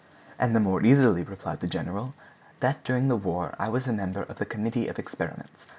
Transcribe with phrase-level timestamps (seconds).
[0.39, 2.15] "And the more easily," replied the general,
[2.59, 5.67] "that during the war I was a member of the committee of experiments.